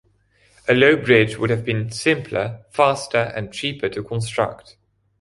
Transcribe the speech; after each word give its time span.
A 0.67 0.73
low 0.73 0.95
bridge 0.95 1.37
would 1.37 1.51
have 1.51 1.63
been 1.63 1.91
simpler, 1.91 2.61
faster, 2.71 3.31
and 3.35 3.53
cheaper 3.53 3.87
to 3.89 4.01
construct. 4.01 4.75